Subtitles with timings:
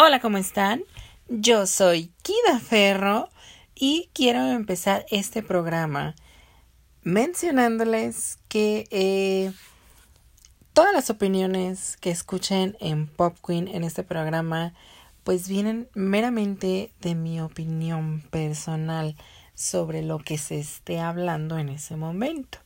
[0.00, 0.84] Hola, ¿cómo están?
[1.28, 3.30] Yo soy Kida Ferro
[3.74, 6.14] y quiero empezar este programa
[7.02, 9.50] mencionándoles que eh,
[10.72, 14.72] todas las opiniones que escuchen en Pop Queen en este programa
[15.24, 19.16] pues vienen meramente de mi opinión personal
[19.56, 22.58] sobre lo que se esté hablando en ese momento.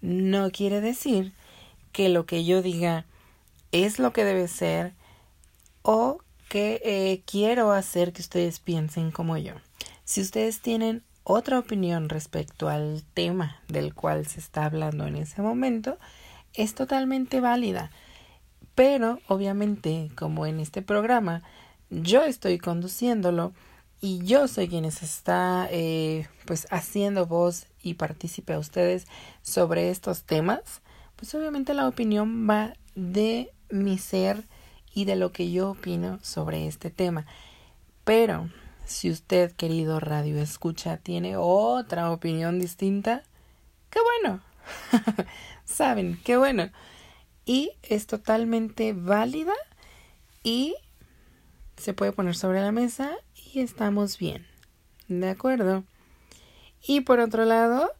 [0.00, 1.32] No quiere decir
[1.92, 3.06] que lo que yo diga
[3.70, 4.94] es lo que debe ser
[5.82, 6.18] o
[6.48, 9.54] que eh, quiero hacer que ustedes piensen como yo.
[10.04, 15.42] Si ustedes tienen otra opinión respecto al tema del cual se está hablando en ese
[15.42, 15.98] momento,
[16.54, 17.90] es totalmente válida.
[18.74, 21.42] Pero, obviamente, como en este programa,
[21.90, 23.52] yo estoy conduciéndolo
[24.00, 29.06] y yo soy quien está eh, pues haciendo voz y partícipe a ustedes
[29.42, 30.80] sobre estos temas,
[31.16, 34.44] pues obviamente la opinión va de mi ser
[34.98, 37.24] y de lo que yo opino sobre este tema.
[38.02, 38.50] Pero
[38.84, 43.22] si usted, querido radio escucha, tiene otra opinión distinta,
[43.90, 44.42] qué bueno.
[45.64, 46.70] Saben, qué bueno.
[47.46, 49.52] Y es totalmente válida
[50.42, 50.74] y
[51.76, 54.48] se puede poner sobre la mesa y estamos bien.
[55.06, 55.84] ¿De acuerdo?
[56.84, 57.92] Y por otro lado,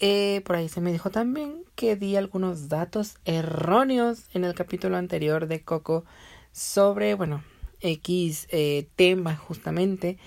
[0.00, 4.96] eh, por ahí se me dijo también que di algunos datos erróneos en el capítulo
[4.96, 6.04] anterior de Coco
[6.52, 7.42] sobre, bueno,
[7.80, 10.18] X eh, tema justamente,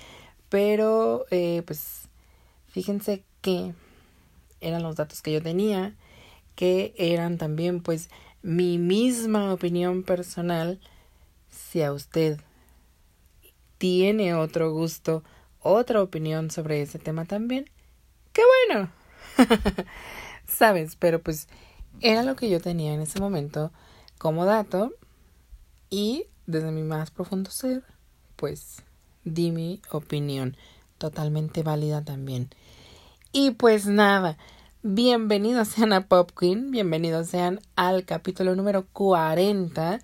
[0.49, 2.09] pero eh, pues
[2.67, 3.73] fíjense que
[4.59, 5.95] eran los datos que yo tenía,
[6.55, 8.09] que eran también pues
[8.41, 10.79] mi misma opinión personal.
[11.49, 12.39] Si a usted
[13.77, 15.23] tiene otro gusto,
[15.59, 17.69] otra opinión sobre ese tema también,
[18.33, 19.00] qué bueno.
[20.47, 21.47] Sabes, pero pues
[22.01, 23.71] era lo que yo tenía en ese momento
[24.17, 24.93] como dato
[25.89, 27.83] y desde mi más profundo ser,
[28.35, 28.83] pues
[29.23, 30.57] di mi opinión,
[30.97, 32.49] totalmente válida también.
[33.31, 34.37] Y pues nada,
[34.83, 39.99] bienvenidos sean a Pop Queen, bienvenidos sean al capítulo número 40.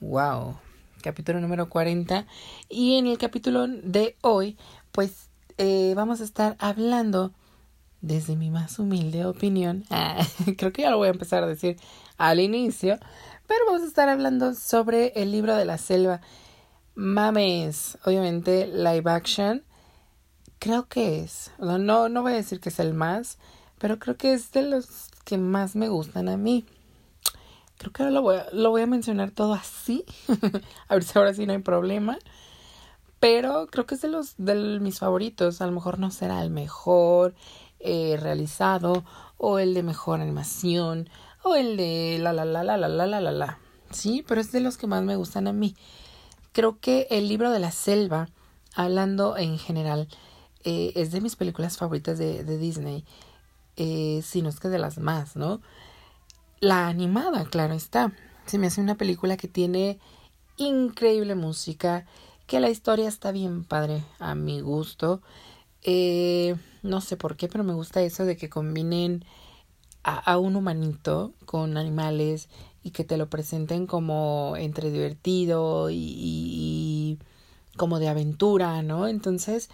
[0.00, 0.58] Wow,
[1.02, 2.26] capítulo número 40.
[2.68, 4.56] Y en el capítulo de hoy,
[4.92, 5.28] pues
[5.58, 7.32] eh, vamos a estar hablando
[8.06, 10.24] desde mi más humilde opinión, ah,
[10.56, 11.76] creo que ya lo voy a empezar a decir
[12.16, 12.98] al inicio,
[13.46, 16.20] pero vamos a estar hablando sobre el libro de la selva.
[16.94, 19.62] Mames, obviamente live action.
[20.58, 23.38] Creo que es, no, no voy a decir que es el más,
[23.78, 26.64] pero creo que es de los que más me gustan a mí.
[27.78, 30.04] Creo que ahora lo voy a, mencionar todo así.
[30.88, 32.18] a ver si ahora sí no hay problema.
[33.20, 35.60] Pero creo que es de los de mis favoritos.
[35.60, 37.34] A lo mejor no será el mejor,
[37.86, 39.04] eh, realizado
[39.38, 41.08] o el de mejor animación
[41.42, 43.58] o el de la la la la la la la la la.
[43.90, 45.76] Sí, pero es de los que más me gustan a mí.
[46.52, 48.28] Creo que el libro de la selva,
[48.74, 50.08] hablando en general,
[50.64, 53.04] eh, es de mis películas favoritas de, Disney.
[53.76, 55.60] Eh, si no es que de las más, ¿no?
[56.60, 58.12] La animada, claro está.
[58.46, 59.98] Se me hace una película que tiene
[60.56, 62.06] increíble música,
[62.46, 65.20] que la historia está bien padre a mi gusto.
[65.88, 69.24] Eh, no sé por qué, pero me gusta eso de que combinen
[70.02, 72.48] a, un humanito con animales
[72.82, 77.18] y que te lo presenten como entre divertido y,
[77.76, 79.08] como de aventura, ¿no?
[79.08, 79.70] Entonces,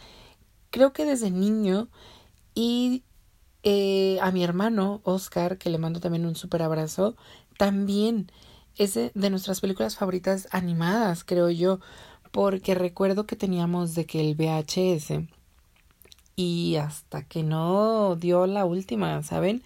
[0.71, 1.89] creo que desde niño
[2.55, 3.05] y
[3.63, 7.17] eh, a mi hermano Oscar, que le mando también un súper abrazo,
[7.59, 8.31] también
[8.77, 11.81] es de nuestras películas favoritas animadas, creo yo,
[12.33, 15.29] porque recuerdo que teníamos de que el VHS
[16.37, 19.63] y hasta que no dio la última, ¿saben?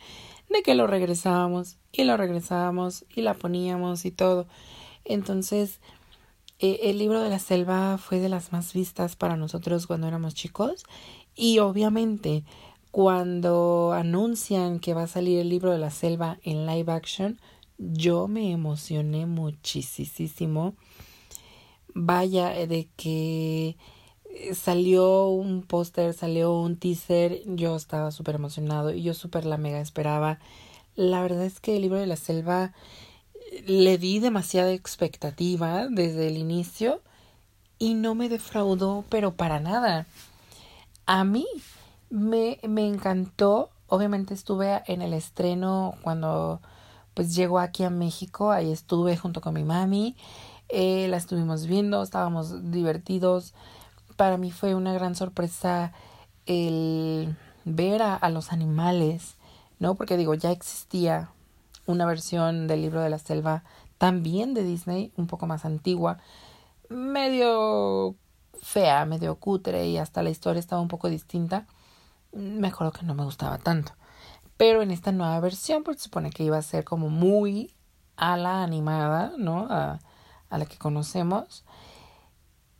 [0.49, 4.47] De que lo regresábamos y lo regresábamos y la poníamos y todo.
[5.05, 5.81] Entonces,
[6.59, 10.35] eh, el libro de la selva fue de las más vistas para nosotros cuando éramos
[10.35, 10.85] chicos
[11.35, 12.45] y obviamente
[12.91, 17.39] cuando anuncian que va a salir el libro de la selva en live action,
[17.77, 20.75] yo me emocioné muchísimo.
[21.95, 23.77] Vaya, de que
[24.55, 29.81] salió un póster, salió un teaser, yo estaba súper emocionado y yo súper la mega
[29.81, 30.39] esperaba.
[30.95, 32.73] La verdad es que el libro de la selva
[33.53, 37.03] eh, le di demasiada expectativa desde el inicio
[37.79, 40.07] y no me defraudó, pero para nada.
[41.07, 41.47] A mí
[42.11, 46.61] me, me encantó, obviamente estuve en el estreno cuando
[47.15, 50.17] pues llegó aquí a México, ahí estuve junto con mi mami,
[50.69, 53.55] eh, la estuvimos viendo, estábamos divertidos,
[54.17, 55.93] para mí fue una gran sorpresa
[56.47, 59.37] el ver a, los animales,
[59.79, 59.95] ¿no?
[59.95, 61.31] Porque digo, ya existía
[61.87, 63.65] una versión del libro de la selva
[63.99, 66.19] también de Disney, un poco más antigua,
[66.89, 68.15] medio
[68.63, 71.67] fea, medio cutre y hasta la historia estaba un poco distinta,
[72.33, 73.93] me acuerdo que no me gustaba tanto.
[74.57, 77.75] Pero en esta nueva versión, pues se supone que iba a ser como muy
[78.17, 79.67] a la animada, ¿no?
[79.69, 79.99] A,
[80.49, 81.65] a la que conocemos.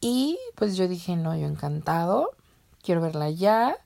[0.01, 2.31] Y pues yo dije, no, yo encantado,
[2.83, 3.77] quiero verla ya.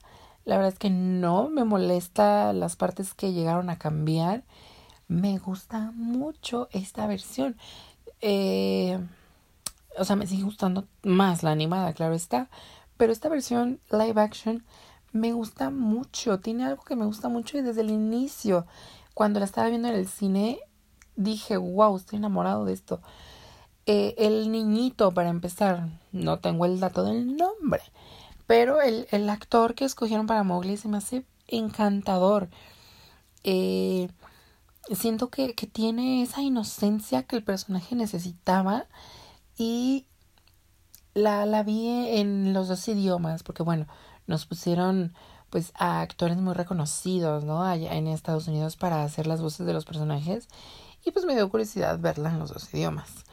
[0.45, 4.43] La verdad es que no me molesta las partes que llegaron a cambiar.
[5.07, 7.57] Me gusta mucho esta versión.
[8.21, 8.99] Eh,
[9.97, 12.49] o sea, me sigue gustando más la animada, claro está.
[12.97, 14.63] Pero esta versión live action
[15.11, 16.39] me gusta mucho.
[16.39, 18.65] Tiene algo que me gusta mucho y desde el inicio,
[19.13, 20.59] cuando la estaba viendo en el cine,
[21.15, 23.01] dije, wow, estoy enamorado de esto.
[24.17, 27.81] El niñito, para empezar, no tengo el dato del nombre,
[28.47, 32.49] pero el, el actor que escogieron para Mowgli se me hace encantador.
[33.43, 34.09] Eh,
[34.95, 38.85] siento que, que tiene esa inocencia que el personaje necesitaba
[39.57, 40.05] y
[41.13, 43.87] la, la vi en los dos idiomas, porque bueno,
[44.27, 45.13] nos pusieron
[45.49, 47.63] pues a actores muy reconocidos, ¿no?
[47.63, 50.47] Allá en Estados Unidos para hacer las voces de los personajes
[51.03, 53.25] y pues me dio curiosidad verla en los dos idiomas.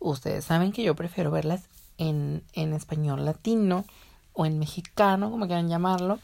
[0.00, 1.62] Ustedes saben que yo prefiero verlas
[1.98, 3.84] en, en español latino
[4.32, 6.18] o en mexicano, como quieran llamarlo.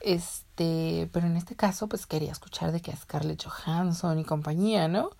[0.00, 4.86] Este, pero en este caso, pues quería escuchar de que a Scarlett Johansson y compañía,
[4.86, 5.10] ¿no?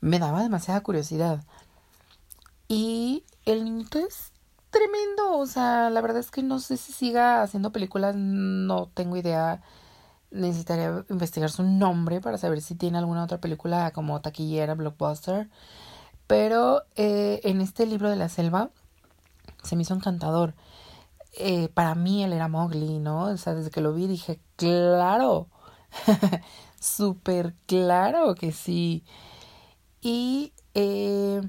[0.00, 1.42] Me daba demasiada curiosidad.
[2.68, 4.32] Y el niñito es
[4.70, 9.16] tremendo, o sea, la verdad es que no sé si siga haciendo películas, no tengo
[9.16, 9.62] idea.
[10.30, 15.48] Necesitaría investigar su nombre para saber si tiene alguna otra película como taquillera, blockbuster.
[16.30, 18.70] Pero eh, en este libro de la selva
[19.64, 20.54] se me hizo encantador.
[21.36, 23.22] Eh, para mí él era Mowgli, ¿no?
[23.24, 25.48] O sea, desde que lo vi dije, claro,
[26.80, 29.02] súper claro que sí.
[30.00, 31.42] Y eh,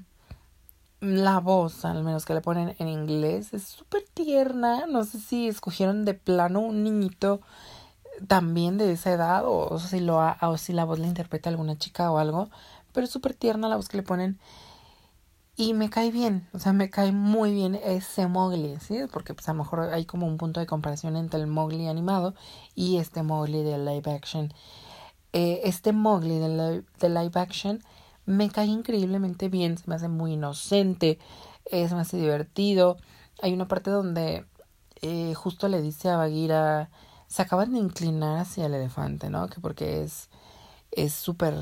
[0.99, 4.87] la voz, al menos que le ponen en inglés, es súper tierna.
[4.87, 7.41] No sé si escogieron de plano un niñito
[8.27, 12.11] también de esa edad o, si, lo o si la voz la interpreta alguna chica
[12.11, 12.49] o algo.
[12.93, 14.39] Pero es súper tierna la voz que le ponen
[15.61, 19.01] y me cae bien, o sea, me cae muy bien ese Mowgli, ¿sí?
[19.13, 22.33] Porque pues a lo mejor hay como un punto de comparación entre el Mowgli animado
[22.73, 24.51] y este Mowgli de live action.
[25.33, 27.83] Eh, este Mowgli de, live action
[28.25, 31.19] me cae increíblemente bien, se me hace muy inocente,
[31.65, 32.97] eh, se me hace divertido.
[33.43, 34.47] Hay una parte donde
[35.03, 36.89] eh, justo le dice a Bagheera,
[37.27, 39.47] se acaban de inclinar hacia el elefante, ¿no?
[39.47, 40.27] Que porque es
[40.91, 41.53] es súper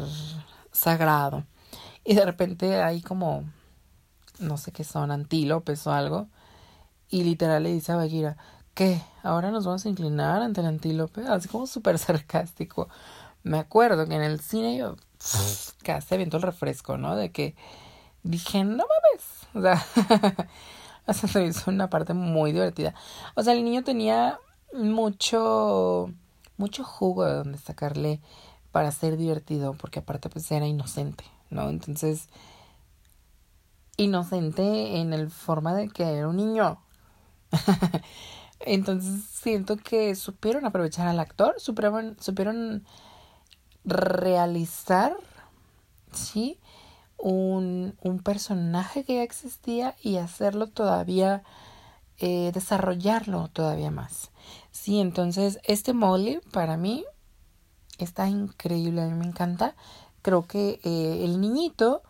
[0.71, 1.43] sagrado.
[2.05, 3.43] Y de repente hay como
[4.39, 6.27] no sé qué son, antílopes o algo.
[7.09, 8.37] Y literal le dice a Bagheera,
[8.73, 9.01] ¿qué?
[9.23, 11.21] ¿Ahora nos vamos a inclinar ante el antílope?
[11.27, 12.89] Así como súper sarcástico.
[13.43, 14.95] Me acuerdo que en el cine yo
[15.83, 17.15] casi viento el refresco, ¿no?
[17.15, 17.55] De que
[18.23, 19.47] dije, no mames.
[19.53, 22.93] O sea, se hizo una parte muy divertida.
[23.35, 24.39] O sea, el niño tenía
[24.73, 26.11] mucho,
[26.57, 28.21] mucho jugo de donde sacarle
[28.71, 31.69] para ser divertido, porque aparte pues era inocente, ¿no?
[31.69, 32.29] Entonces,
[34.03, 36.81] inocente en el forma de que era un niño.
[38.61, 42.85] Entonces siento que supieron aprovechar al actor, supieron, supieron
[43.85, 45.15] realizar,
[46.11, 46.59] ¿sí?
[47.17, 51.43] Un, un personaje que ya existía y hacerlo todavía,
[52.17, 54.31] eh, desarrollarlo todavía más.
[54.71, 57.05] Sí, entonces este Molly para mí
[57.97, 59.75] está increíble, a mí me encanta.
[60.21, 62.03] Creo que eh, el niñito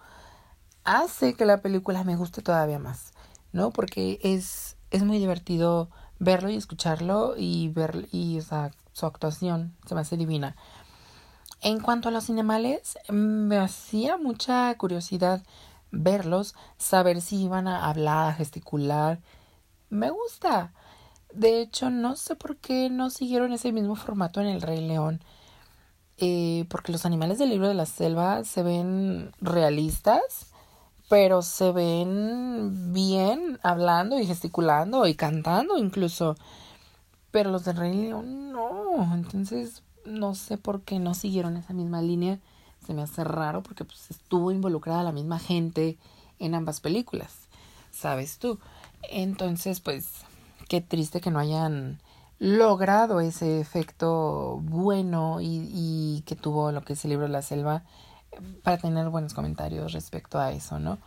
[0.83, 3.13] hace que la película me guste todavía más,
[3.51, 3.71] ¿no?
[3.71, 9.75] Porque es, es muy divertido verlo y escucharlo y ver y o sea, su actuación
[9.87, 10.55] se me hace divina.
[11.61, 15.43] En cuanto a los cinemales, me hacía mucha curiosidad
[15.91, 19.19] verlos, saber si iban a hablar, a gesticular.
[19.89, 20.73] Me gusta.
[21.33, 25.21] De hecho, no sé por qué no siguieron ese mismo formato en El Rey León.
[26.17, 30.48] Eh, porque los animales del libro de la selva se ven realistas
[31.09, 36.37] pero se ven bien hablando y gesticulando y cantando incluso.
[37.31, 39.13] Pero los de Rey León no.
[39.15, 42.39] Entonces no sé por qué no siguieron esa misma línea.
[42.85, 45.97] Se me hace raro porque pues estuvo involucrada la misma gente
[46.37, 47.49] en ambas películas.
[47.91, 48.59] ¿Sabes tú?
[49.09, 50.09] Entonces pues
[50.67, 51.99] qué triste que no hayan
[52.37, 57.83] logrado ese efecto bueno y, y que tuvo lo que es el libro la selva
[58.63, 60.99] para tener buenos comentarios respecto a eso, ¿no?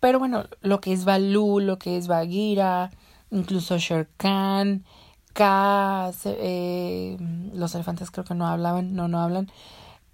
[0.00, 2.90] Pero bueno, lo que es Balú, lo que es Bagheera,
[3.30, 4.84] incluso Shere Khan,
[5.32, 7.16] K, eh,
[7.52, 9.50] los elefantes creo que no hablaban, no, no hablan.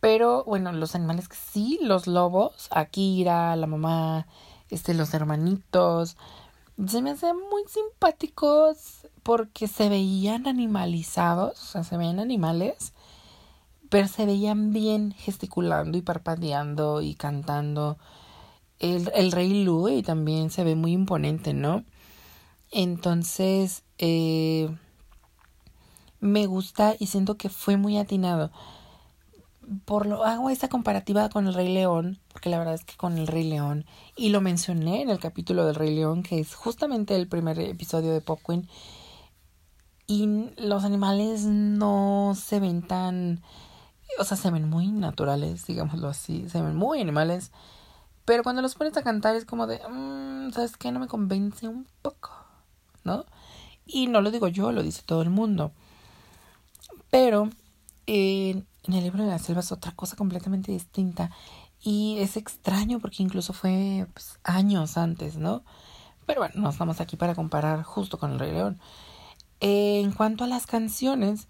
[0.01, 4.27] Pero bueno, los animales que sí, los lobos, Akira, la mamá,
[4.71, 6.17] este, los hermanitos.
[6.87, 12.93] Se me hacían muy simpáticos porque se veían animalizados, o sea, se veían animales,
[13.91, 17.99] pero se veían bien gesticulando y parpadeando y cantando.
[18.79, 21.85] El, el rey Louis también se ve muy imponente, ¿no?
[22.71, 24.69] Entonces, eh,
[26.21, 28.51] me gusta y siento que fue muy atinado.
[29.85, 33.19] Por lo hago esta comparativa con el Rey León, porque la verdad es que con
[33.19, 33.85] el Rey León,
[34.17, 38.13] y lo mencioné en el capítulo del Rey León, que es justamente el primer episodio
[38.13, 38.69] de Pop Queen,
[40.07, 43.43] y los animales no se ven tan,
[44.19, 47.53] o sea, se ven muy naturales, digámoslo así, se ven muy animales,
[48.25, 50.91] pero cuando los pones a cantar es como de, mmm, ¿sabes qué?
[50.91, 52.31] No me convence un poco,
[53.05, 53.25] ¿no?
[53.87, 55.73] Y no lo digo yo, lo dice todo el mundo.
[57.11, 57.49] Pero
[58.07, 61.31] en el libro de la selva es otra cosa completamente distinta.
[61.81, 65.63] Y es extraño porque incluso fue pues, años antes, ¿no?
[66.27, 68.81] Pero bueno, no estamos aquí para comparar justo con el Rey León.
[69.61, 71.47] En cuanto a las canciones,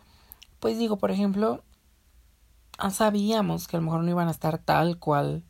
[0.61, 1.63] pues digo, por ejemplo,
[2.91, 5.43] sabíamos que a lo mejor no iban a estar tal cual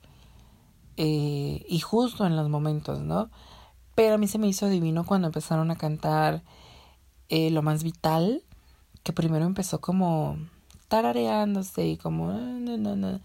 [0.96, 3.30] eh, y justo en los momentos, ¿no?
[3.94, 6.42] Pero a mí se me hizo divino cuando empezaron a cantar
[7.28, 8.42] eh, Lo más vital
[9.02, 10.36] que primero empezó como
[10.88, 13.20] tarareándose y como no, no, no.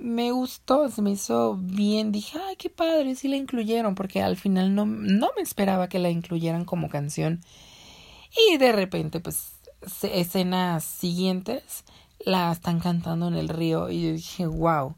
[0.00, 4.36] me gustó, se me hizo bien, dije, ay, qué padre, sí la incluyeron, porque al
[4.36, 7.40] final no, no me esperaba que la incluyeran como canción.
[8.50, 9.52] Y de repente, pues,
[10.02, 11.84] escenas siguientes
[12.24, 14.96] la están cantando en el río y yo dije, wow,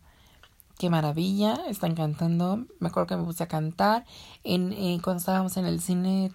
[0.78, 2.66] qué maravilla, están cantando.
[2.80, 4.04] Me acuerdo que me puse a cantar.
[4.42, 6.32] En, eh, cuando estábamos en el cine,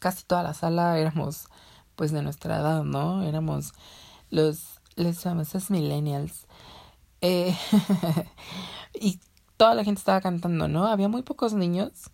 [0.00, 1.46] casi toda la sala éramos
[1.96, 3.22] pues de nuestra edad, ¿no?
[3.22, 3.72] Éramos
[4.30, 6.46] los, los famosos millennials.
[7.20, 7.56] Eh,
[9.00, 9.20] y
[9.56, 10.86] toda la gente estaba cantando, ¿no?
[10.86, 12.10] Había muy pocos niños,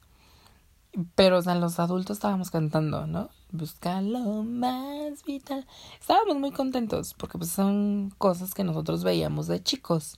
[1.14, 3.30] pero los adultos estábamos cantando, ¿no?
[3.52, 5.66] Busca lo más vital.
[6.00, 10.16] Estábamos muy contentos porque pues son cosas que nosotros veíamos de chicos.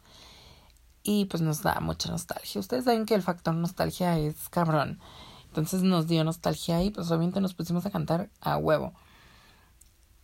[1.03, 2.61] Y pues nos da mucha nostalgia.
[2.61, 5.01] Ustedes saben que el factor nostalgia es cabrón.
[5.47, 8.93] Entonces nos dio nostalgia y pues obviamente nos pusimos a cantar a huevo.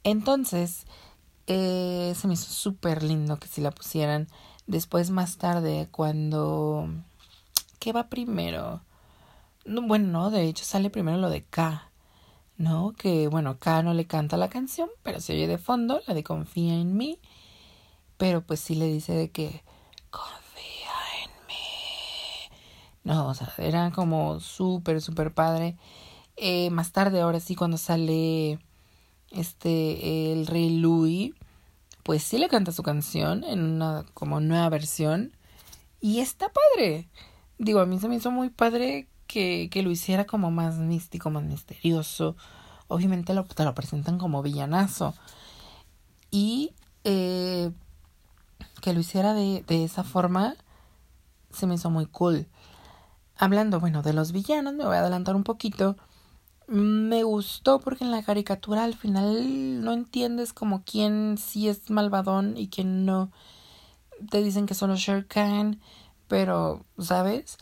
[0.04, 0.86] Entonces,
[1.46, 4.28] eh, se me hizo súper lindo que si la pusieran.
[4.66, 6.88] Después, más tarde, cuando...
[7.78, 8.82] ¿Qué va primero?
[9.64, 11.87] No, bueno, no, de hecho sale primero lo de K,
[12.58, 12.92] ¿no?
[12.98, 16.24] Que, bueno, K no le canta la canción, pero se oye de fondo, la de
[16.24, 17.18] Confía en mí.
[18.18, 19.62] Pero pues sí le dice de que
[20.10, 20.92] confía
[21.24, 22.50] en mí.
[23.04, 25.76] No, o sea, era como súper, súper padre.
[26.36, 28.58] Eh, más tarde, ahora sí, cuando sale
[29.30, 31.32] este, el rey Louis,
[32.02, 35.32] pues sí le canta su canción en una como nueva versión.
[36.00, 37.08] Y está padre.
[37.58, 41.30] Digo, a mí se me hizo muy padre que, que lo hiciera como más místico,
[41.30, 42.36] más misterioso.
[42.88, 45.14] Obviamente lo, te lo presentan como villanazo.
[46.32, 46.72] Y
[47.04, 47.70] eh,
[48.80, 50.56] que lo hiciera de, de esa forma
[51.52, 52.48] se me hizo muy cool.
[53.36, 55.96] Hablando, bueno, de los villanos, me voy a adelantar un poquito
[56.68, 62.56] me gustó porque en la caricatura al final no entiendes como quién sí es malvadón
[62.56, 63.32] y quién no.
[64.30, 65.80] Te dicen que solo Shere Khan,
[66.28, 67.56] pero, ¿sabes?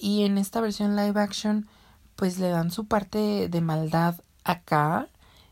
[0.00, 1.68] Y en esta versión live action,
[2.16, 5.08] pues le dan su parte de maldad acá,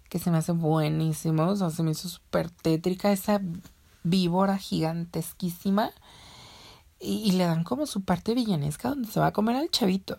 [0.08, 3.40] que se me hace buenísimo, o sea, se me hizo súper tétrica esa
[4.02, 5.90] víbora gigantesquísima.
[7.00, 10.18] Y, le dan como su parte villanesca donde se va a comer al chavito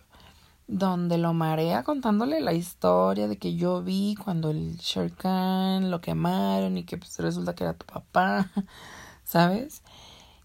[0.68, 6.76] donde lo marea contándole la historia de que yo vi cuando el Sherkan lo quemaron
[6.76, 8.50] y que pues resulta que era tu papá,
[9.24, 9.82] ¿sabes?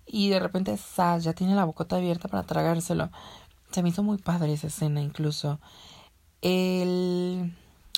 [0.06, 3.10] Y de repente ya tiene la bocota abierta para tragárselo.
[3.72, 5.60] Se me hizo muy padre esa escena incluso.
[6.42, 7.54] El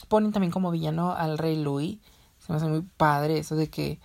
[0.07, 1.97] ponen también como villano al rey Louis.
[2.39, 3.99] Se me hace muy padre eso de que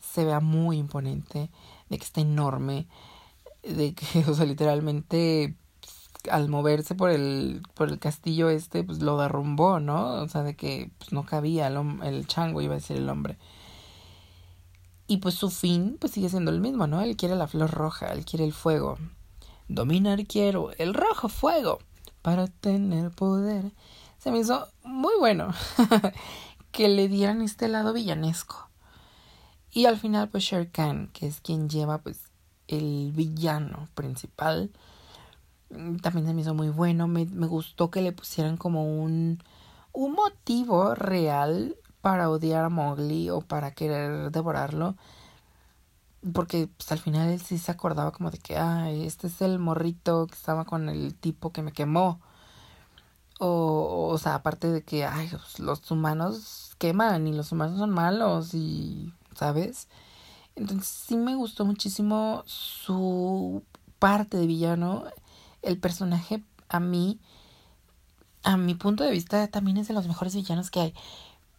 [0.00, 1.50] se vea muy imponente,
[1.88, 2.88] de que está enorme,
[3.62, 5.56] de que, o sea, literalmente
[6.30, 10.22] al moverse por el, por el castillo este, pues lo derrumbó, ¿no?
[10.22, 13.38] O sea, de que pues, no cabía el, el chango, iba a decir el hombre.
[15.06, 17.02] Y pues su fin, pues sigue siendo el mismo, ¿no?
[17.02, 18.98] Él quiere la flor roja, él quiere el fuego.
[19.74, 21.78] Dominar quiero el rojo fuego
[22.20, 23.72] para tener poder.
[24.18, 25.54] Se me hizo muy bueno
[26.72, 28.68] que le dieran este lado villanesco.
[29.70, 32.20] Y al final, pues Shere Khan, que es quien lleva, pues,
[32.68, 34.70] el villano principal,
[36.02, 37.08] también se me hizo muy bueno.
[37.08, 39.42] Me, me gustó que le pusieran como un,
[39.92, 44.96] un motivo real para odiar a Mowgli o para querer devorarlo.
[46.32, 49.58] Porque pues al final él sí se acordaba como de que, ah, este es el
[49.58, 52.20] morrito que estaba con el tipo que me quemó.
[53.40, 57.90] O, o sea, aparte de que, ay, pues, los humanos queman y los humanos son
[57.90, 59.88] malos y, ¿sabes?
[60.54, 63.64] Entonces sí me gustó muchísimo su
[63.98, 65.04] parte de villano.
[65.62, 67.20] El personaje a mí,
[68.44, 70.94] a mi punto de vista, también es de los mejores villanos que hay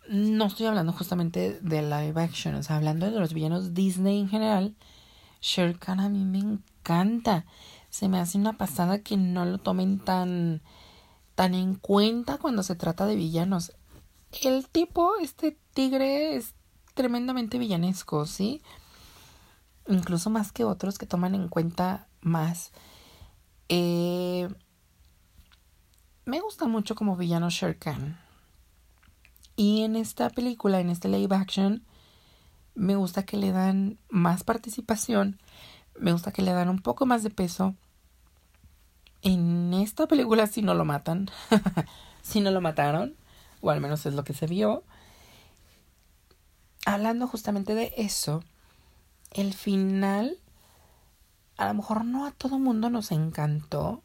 [0.10, 4.30] no estoy hablando justamente de live action, o sea, hablando de los villanos Disney en
[4.30, 4.76] general,
[5.42, 7.46] Shere Khan a mí me encanta.
[7.90, 10.62] Se me hace una pasada que no lo tomen tan,
[11.36, 13.74] tan en cuenta cuando se trata de villanos.
[14.42, 16.56] El tipo, este tigre, es
[16.96, 18.62] tremendamente villanesco, ¿sí?
[19.88, 22.72] Incluso más que otros que toman en cuenta más.
[23.70, 24.50] Eh,
[26.26, 28.23] me gusta mucho como villano Shere Khan.
[29.56, 31.84] Y en esta película, en este live action,
[32.76, 35.40] me gusta que le dan más participación,
[36.00, 37.76] me gusta que le dan un poco más de peso.
[39.22, 41.30] En esta película si no lo matan,
[42.22, 43.16] si no lo mataron,
[43.62, 44.84] o al menos es lo que se vio.
[46.86, 48.44] Hablando justamente de eso,
[49.32, 50.38] el final
[51.58, 54.02] a lo mejor no a todo mundo nos encantó,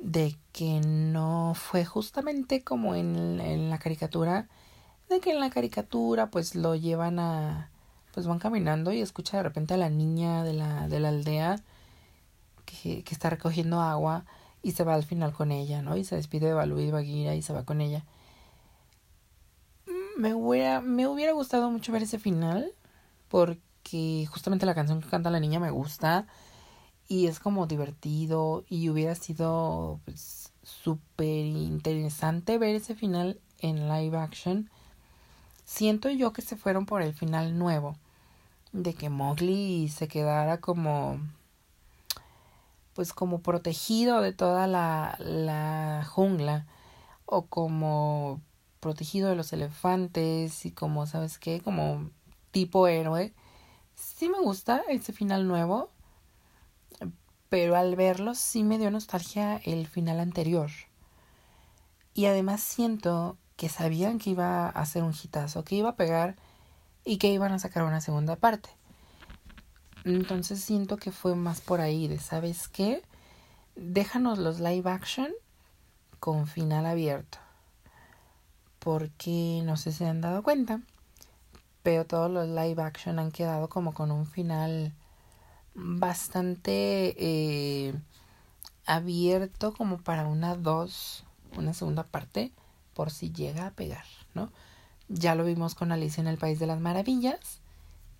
[0.00, 4.48] de que no fue justamente como en, en, la caricatura,
[5.08, 7.70] de que en la caricatura pues lo llevan a,
[8.12, 11.56] pues van caminando y escucha de repente a la niña de la, de la aldea
[12.64, 14.24] que, que está recogiendo agua
[14.62, 15.96] y se va al final con ella, ¿no?
[15.96, 18.04] Y se despide de Balú y Bagheera y se va con ella.
[20.16, 22.72] Me hubiera, me hubiera gustado mucho ver ese final
[23.28, 26.26] porque justamente la canción que canta la niña me gusta
[27.10, 34.16] y es como divertido y hubiera sido pues súper interesante ver ese final en live
[34.16, 34.70] action.
[35.64, 37.96] Siento yo que se fueron por el final nuevo
[38.70, 41.18] de que Mowgli se quedara como
[42.94, 46.68] pues como protegido de toda la, la jungla
[47.26, 48.40] o como
[48.78, 52.08] protegido de los elefantes y como sabes qué como
[52.52, 53.34] tipo héroe
[53.96, 55.90] sí me gusta ese final nuevo
[57.50, 60.70] pero al verlo sí me dio nostalgia el final anterior.
[62.14, 66.36] Y además siento que sabían que iba a ser un hitazo, que iba a pegar
[67.04, 68.70] y que iban a sacar una segunda parte.
[70.04, 73.02] Entonces siento que fue más por ahí de, ¿sabes qué?
[73.74, 75.28] Déjanos los live action
[76.20, 77.38] con final abierto.
[78.78, 80.80] Porque no sé si se han dado cuenta,
[81.82, 84.94] pero todos los live action han quedado como con un final
[85.74, 87.94] bastante eh,
[88.86, 91.24] abierto como para una dos,
[91.56, 92.52] una segunda parte,
[92.94, 94.04] por si llega a pegar,
[94.34, 94.50] ¿no?
[95.08, 97.60] Ya lo vimos con Alicia en el País de las Maravillas,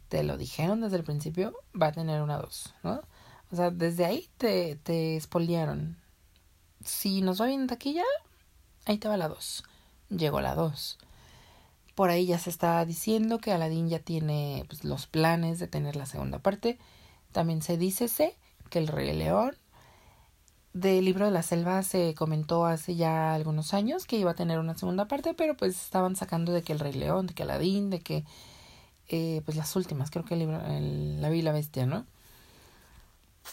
[0.09, 3.01] te lo dijeron desde el principio, va a tener una dos, ¿no?
[3.53, 5.97] O sea, desde ahí te, te espoliaron.
[6.85, 8.05] Si nos va bien taquilla,
[8.87, 9.65] ahí te va la dos.
[10.09, 10.99] Llegó la dos.
[11.95, 15.97] Por ahí ya se está diciendo que Aladdin ya tiene pues, los planes de tener
[15.97, 16.79] la segunda parte
[17.33, 18.37] también se dice
[18.69, 19.57] que el Rey León
[20.73, 24.59] del libro de la selva se comentó hace ya algunos años que iba a tener
[24.59, 27.91] una segunda parte, pero pues estaban sacando de que el Rey León, de que Aladín,
[27.91, 28.25] de que
[29.09, 30.61] eh, pues las últimas, creo que el libro,
[31.21, 32.07] la vi la bestia, ¿no?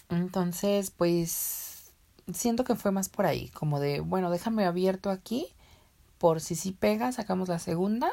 [0.09, 1.91] Entonces, pues
[2.31, 5.47] siento que fue más por ahí, como de, bueno, déjame abierto aquí,
[6.19, 8.11] por si sí pega, sacamos la segunda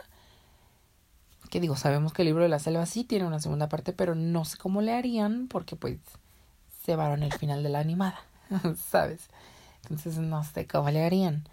[1.55, 4.17] que digo, sabemos que el libro de la selva sí tiene una segunda parte, pero
[4.17, 6.01] no sé cómo le harían porque pues
[6.85, 8.19] se en el final de la animada,
[8.91, 9.29] ¿sabes?
[9.83, 11.45] Entonces no sé cómo le harían.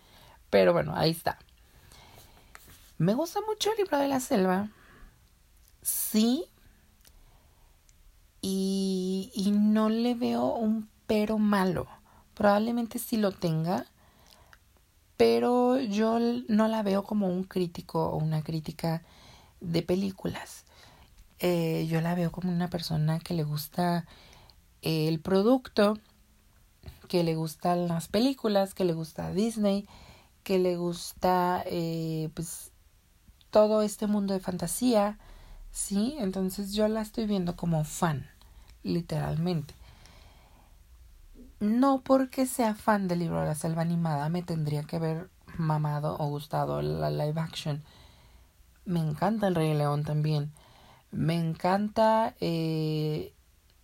[0.49, 1.37] Pero bueno, ahí está.
[2.97, 4.69] Me gusta mucho el libro de la selva.
[5.83, 6.45] Sí.
[8.41, 11.85] Y, y no le veo un pero malo.
[12.33, 13.85] Probablemente sí lo tenga.
[15.15, 19.03] Pero yo no la veo como un crítico o una crítica
[19.61, 20.65] de películas.
[21.39, 24.05] Eh, yo la veo como una persona que le gusta
[24.81, 25.97] el producto,
[27.07, 29.87] que le gustan las películas, que le gusta Disney,
[30.43, 32.71] que le gusta eh, pues
[33.49, 35.17] todo este mundo de fantasía,
[35.71, 36.15] ¿sí?
[36.19, 38.29] Entonces yo la estoy viendo como fan,
[38.83, 39.73] literalmente.
[41.59, 46.17] No porque sea fan del libro de la selva animada me tendría que haber mamado
[46.17, 47.83] o gustado la live action
[48.85, 50.51] me encanta el Rey León también.
[51.11, 53.33] Me encanta, eh,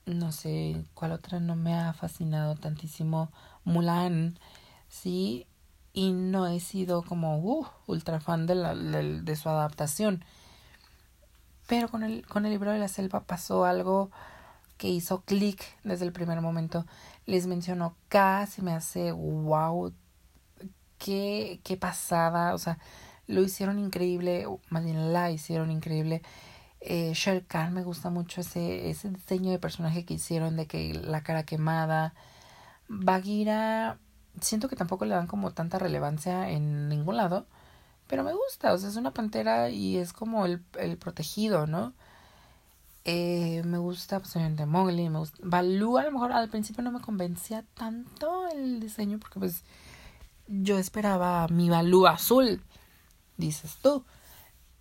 [0.06, 3.32] no sé cuál otra no me ha fascinado tantísimo.
[3.64, 4.40] Mulan,
[4.88, 5.46] sí,
[5.94, 10.24] y no he sido como uh, ultra fan de, la, de, su adaptación.
[11.68, 14.10] Pero con el, con el libro de la selva pasó algo
[14.78, 16.86] que hizo clic desde el primer momento.
[17.26, 19.94] Les mencionó casi me hace wow,
[20.98, 22.78] qué, qué pasada, o sea,
[23.28, 26.22] lo hicieron increíble, más bien la hicieron increíble.
[26.82, 27.14] Eh,
[27.48, 31.44] Khan me gusta mucho ese, ese diseño de personaje que hicieron de que la cara
[31.44, 32.14] quemada.
[32.88, 34.00] Bagheera,
[34.42, 37.48] siento que tampoco le dan como tanta relevancia en ningún lado,
[38.08, 41.94] pero me gusta, o sea, es una pantera y es como el, el protegido, ¿no?
[43.10, 45.20] Eh, me gusta, pues obviamente Mowgli, me.
[45.42, 49.64] Baloo a lo mejor al principio no me convencía tanto el diseño porque pues
[50.48, 52.62] yo esperaba mi Baloo azul,
[53.38, 54.06] dices tú.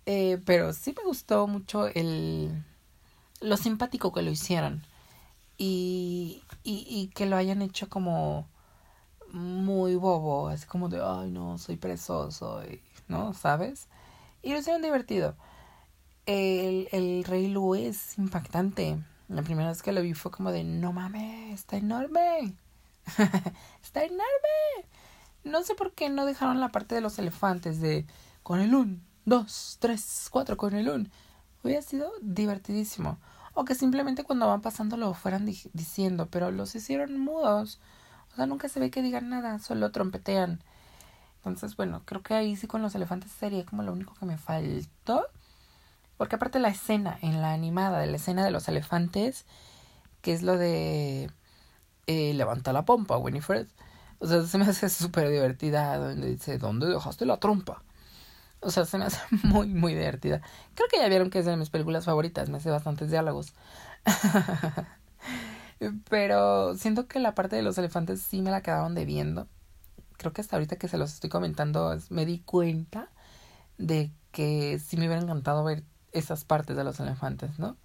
[0.05, 2.63] Eh, pero sí me gustó mucho el
[3.41, 4.83] lo simpático que lo hicieron
[5.57, 8.47] y, y, y que lo hayan hecho como
[9.31, 12.61] muy bobo, así como de, ay no, soy presoso,
[13.07, 13.33] ¿no?
[13.33, 13.87] ¿Sabes?
[14.41, 15.35] Y lo hicieron divertido.
[16.25, 18.99] El, el Rey Lu es impactante.
[19.29, 22.55] La primera vez que lo vi fue como de, no mames, está enorme.
[23.83, 24.23] está enorme.
[25.43, 28.05] No sé por qué no dejaron la parte de los elefantes de
[28.47, 31.11] con el un, dos, tres, cuatro con el un.
[31.65, 33.17] Hubiera sido divertidísimo.
[33.53, 37.81] O que simplemente cuando van pasando lo fueran diciendo, pero los hicieron mudos.
[38.31, 40.63] O sea, nunca se ve que digan nada, solo trompetean.
[41.39, 44.37] Entonces, bueno, creo que ahí sí con los elefantes sería como lo único que me
[44.37, 45.25] faltó.
[46.15, 49.45] Porque aparte la escena en la animada de la escena de los elefantes,
[50.21, 51.29] que es lo de
[52.07, 53.67] eh, levanta la pompa, Winifred.
[54.19, 57.83] O sea, se me hace súper divertida donde dice, ¿dónde dejaste la trompa?
[58.61, 60.41] O sea, se me hace muy, muy divertida.
[60.73, 63.53] Creo que ya vieron que es de mis películas favoritas, me hace bastantes diálogos.
[66.09, 69.47] Pero siento que la parte de los elefantes sí me la quedaron debiendo.
[70.17, 73.09] Creo que hasta ahorita que se los estoy comentando me di cuenta
[73.77, 77.77] de que sí me hubiera encantado ver esas partes de los elefantes, ¿no?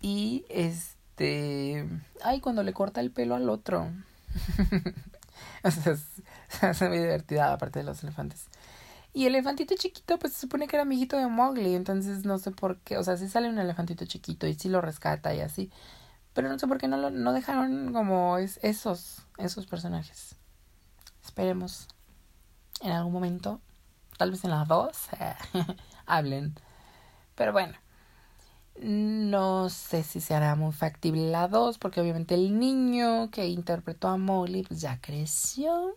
[0.00, 1.88] Y este...
[2.22, 3.88] Ay, cuando le corta el pelo al otro.
[5.64, 8.48] o sea, se hace muy divertida la parte de los elefantes.
[9.14, 12.50] Y el elefantito chiquito, pues se supone que era amiguito de Mowgli, entonces no sé
[12.50, 15.70] por qué, o sea, sí sale un elefantito chiquito y sí lo rescata y así,
[16.32, 20.36] pero no sé por qué no lo no dejaron como es, esos esos personajes.
[21.22, 21.88] Esperemos
[22.80, 23.60] en algún momento,
[24.16, 25.08] tal vez en las dos,
[26.06, 26.54] hablen.
[27.34, 27.74] Pero bueno,
[28.80, 34.08] no sé si se hará muy factible la dos, porque obviamente el niño que interpretó
[34.08, 35.96] a Mowgli pues ya creció.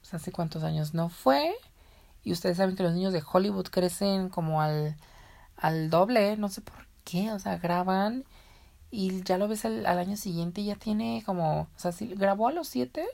[0.00, 1.54] Pues hace cuántos años no fue.
[2.28, 4.98] Y ustedes saben que los niños de Hollywood crecen como al,
[5.56, 8.26] al doble, no sé por qué, o sea, graban
[8.90, 12.48] y ya lo ves al, año siguiente y ya tiene como, o sea, si grabó
[12.48, 13.06] a los siete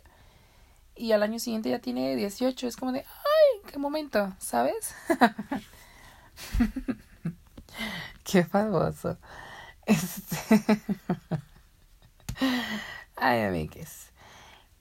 [0.96, 4.96] y al año siguiente ya tiene 18, es como de, ay, qué momento, ¿sabes?
[8.24, 9.16] qué famoso.
[9.86, 10.82] Este...
[13.14, 14.10] ay, amigues.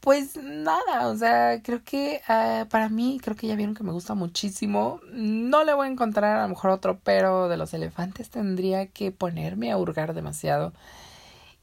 [0.04, 3.94] Pues nada, o sea, creo que uh, para mí, creo que ya vieron que me
[3.94, 5.00] gusta muchísimo.
[5.14, 8.30] No le voy a encontrar a lo mejor otro pero de los elefantes.
[8.30, 10.74] Tendría que ponerme a hurgar demasiado.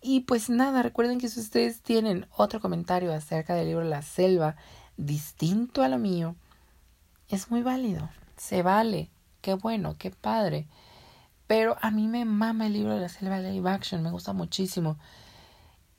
[0.00, 4.56] Y pues nada, recuerden que si ustedes tienen otro comentario acerca del libro La Selva,
[4.96, 6.34] distinto a lo mío,
[7.28, 8.08] es muy válido.
[8.38, 9.10] Se vale.
[9.42, 10.66] Qué bueno, qué padre.
[11.46, 14.96] Pero a mí me mama el libro de La Selva Live Action, me gusta muchísimo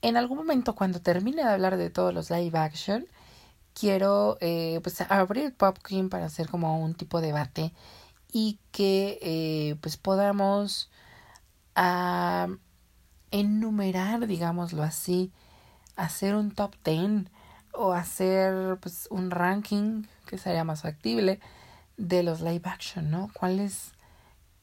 [0.01, 3.05] en algún momento cuando termine de hablar de todos los live action,
[3.73, 7.73] quiero eh, pues abrir Popkin para hacer como un tipo de debate
[8.31, 10.89] y que eh, pues podamos
[11.75, 12.47] ah,
[13.31, 15.31] enumerar, digámoslo así,
[15.95, 17.29] hacer un top 10
[17.73, 21.39] o hacer pues un ranking que sería más factible
[21.97, 23.29] de los live action, ¿no?
[23.33, 23.93] ¿Cuál es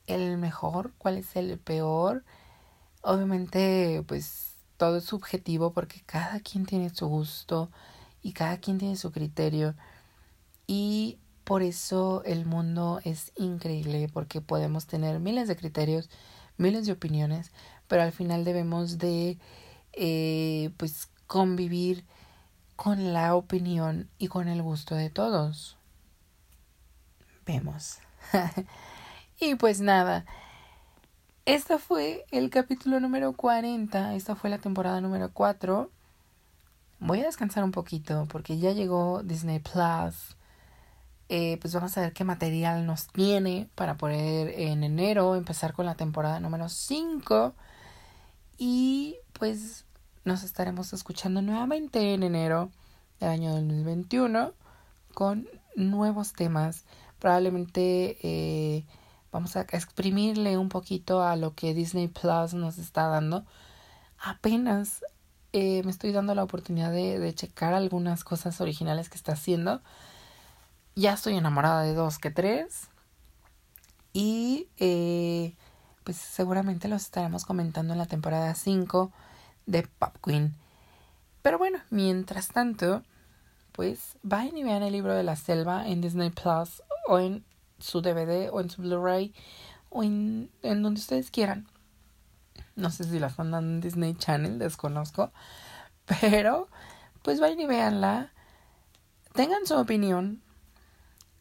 [0.06, 0.92] el mejor?
[0.98, 2.24] ¿Cuál es el peor?
[3.02, 4.47] Obviamente pues
[4.78, 7.70] todo es subjetivo porque cada quien tiene su gusto
[8.22, 9.74] y cada quien tiene su criterio
[10.66, 16.10] y por eso el mundo es increíble porque podemos tener miles de criterios,
[16.58, 17.52] miles de opiniones,
[17.88, 19.38] pero al final debemos de
[19.94, 22.04] eh, pues convivir
[22.76, 25.78] con la opinión y con el gusto de todos.
[27.46, 27.98] Vemos.
[29.40, 30.26] y pues nada,
[31.48, 35.90] este fue el capítulo número 40, esta fue la temporada número 4.
[37.00, 40.36] Voy a descansar un poquito porque ya llegó Disney Plus.
[41.30, 45.86] Eh, pues vamos a ver qué material nos tiene para poder en enero empezar con
[45.86, 47.54] la temporada número 5.
[48.58, 49.86] Y pues
[50.24, 52.70] nos estaremos escuchando nuevamente en enero
[53.20, 54.52] del año 2021
[55.14, 56.84] con nuevos temas.
[57.18, 58.84] Probablemente eh,
[59.30, 63.44] vamos a exprimirle un poquito a lo que Disney Plus nos está dando.
[64.18, 65.04] Apenas
[65.52, 69.80] eh, me estoy dando la oportunidad de, checar algunas cosas originales que está haciendo.
[70.94, 72.88] Ya estoy enamorada de dos que tres.
[74.12, 75.54] Y eh,
[76.04, 79.12] pues seguramente los estaremos comentando en la temporada 5
[79.66, 80.54] de Pop Queen.
[81.42, 83.02] Pero bueno, mientras tanto,
[83.72, 87.44] pues vayan y vean el libro de la selva en Disney Plus o en
[87.78, 89.34] su DVD o en su Blu-ray
[89.90, 91.68] o en, en donde ustedes quieran.
[92.76, 95.32] No sé si la están dando en Disney Channel, desconozco.
[96.20, 96.68] Pero,
[97.22, 98.32] pues vayan y véanla.
[99.34, 100.42] Tengan su opinión.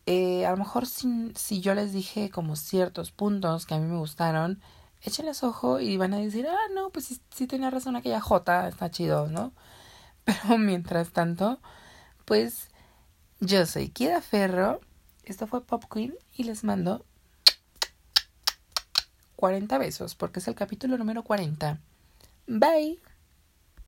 [0.06, 3.88] Eh, a lo mejor si, si yo les dije como ciertos puntos que a mí
[3.88, 4.62] me gustaron,
[5.02, 8.89] échenles ojo y van a decir, ah, no, pues sí, tenía razón aquella J, está
[8.89, 9.54] chido, ¿no?
[10.23, 11.60] Pero mientras tanto,
[12.26, 12.69] pues
[13.39, 14.82] yo soy Kida Ferro,
[15.31, 17.05] esto fue Pop Queen y les mando
[19.35, 21.79] 40 besos porque es el capítulo número 40.
[22.47, 22.99] Bye.